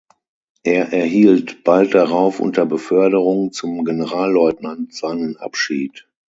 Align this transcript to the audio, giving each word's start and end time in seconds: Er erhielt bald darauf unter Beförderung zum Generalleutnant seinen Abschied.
Er 0.63 0.93
erhielt 0.93 1.63
bald 1.63 1.93
darauf 1.93 2.39
unter 2.39 2.65
Beförderung 2.65 3.51
zum 3.51 3.85
Generalleutnant 3.85 4.95
seinen 4.95 5.37
Abschied. 5.37 6.07